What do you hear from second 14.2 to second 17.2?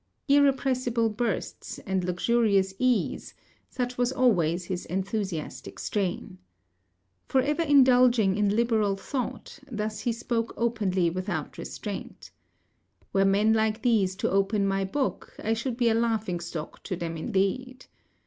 open my book, I should be a laughing stock to them